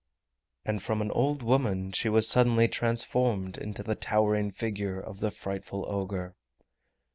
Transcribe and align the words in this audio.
And 0.65 0.81
from 0.81 1.03
an 1.03 1.11
old 1.11 1.43
woman 1.43 1.91
she 1.91 2.09
was 2.09 2.27
suddenly 2.27 2.67
transformed 2.67 3.55
into 3.55 3.83
the 3.83 3.93
towering 3.93 4.49
figure 4.49 4.99
of 4.99 5.19
the 5.19 5.29
frightful 5.29 5.85
ogre! 5.87 6.33